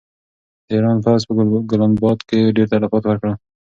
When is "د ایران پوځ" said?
0.65-1.21